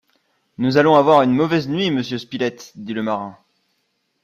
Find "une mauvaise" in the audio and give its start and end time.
1.21-1.69